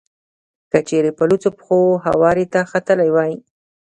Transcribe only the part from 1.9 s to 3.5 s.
هوارې ته ختلی وای.